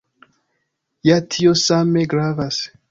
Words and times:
Ja 1.09 1.21
tio 1.37 1.55
same 1.67 2.09
gravas. 2.17 2.61